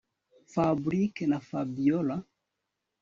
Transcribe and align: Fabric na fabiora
Fabric 0.53 1.13
na 1.31 1.39
fabiora 1.47 2.15